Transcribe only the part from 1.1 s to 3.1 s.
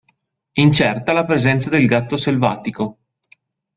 la presenza del Gatto Selvatico.